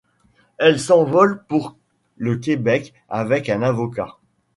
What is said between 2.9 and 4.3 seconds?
avec un avocat...